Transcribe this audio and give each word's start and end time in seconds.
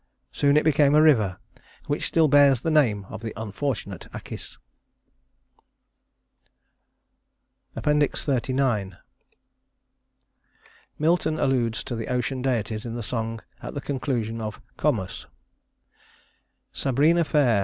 Soon 0.31 0.57
it 0.57 0.63
became 0.63 0.95
a 0.95 1.01
river 1.03 1.37
which 1.85 2.07
still 2.07 2.27
bears 2.27 2.61
the 2.61 2.71
name 2.71 3.05
of 3.11 3.21
the 3.21 3.33
unfortunate 3.39 4.07
Acis. 4.11 4.57
XXXIX 7.77 8.97
Milton 10.97 11.37
alludes 11.37 11.83
to 11.83 11.95
the 11.95 12.07
ocean 12.07 12.41
deities 12.41 12.83
in 12.83 12.95
the 12.95 13.03
song 13.03 13.41
at 13.61 13.75
the 13.75 13.79
conclusion 13.81 14.41
of 14.41 14.59
"Comus." 14.75 15.27
"Sabrina 16.71 17.23
fair 17.23 17.59